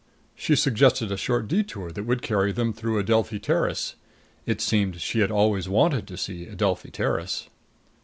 [0.33, 3.93] She suggested a short detour that would carry them through Adelphi Terrace.
[4.47, 7.49] It seemed she had always wanted to see Adelphi Terrace.